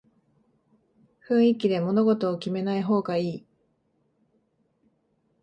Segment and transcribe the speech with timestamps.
[1.29, 3.45] 雰囲気で物事を決めない方がいい